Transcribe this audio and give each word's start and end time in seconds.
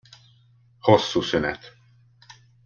Hosszú 0.79 1.21
szünet. 1.21 1.75